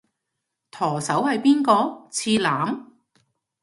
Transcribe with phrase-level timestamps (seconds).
[0.71, 2.07] 舵手係邊個？
[2.09, 2.87] 次男？